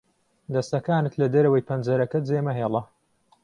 دەستەکانت 0.53 1.13
لە 1.21 1.27
دەرەوەی 1.33 1.65
پەنجەرەکە 1.67 2.19
جێمەهێڵە. 2.27 2.81